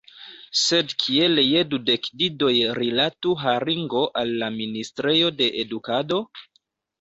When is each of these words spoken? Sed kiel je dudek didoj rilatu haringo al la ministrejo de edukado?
Sed 0.59 0.93
kiel 1.01 1.41
je 1.47 1.59
dudek 1.73 2.09
didoj 2.21 2.53
rilatu 2.79 3.35
haringo 3.43 4.03
al 4.23 4.33
la 4.45 4.49
ministrejo 4.57 5.31
de 5.43 5.51
edukado? 5.67 6.21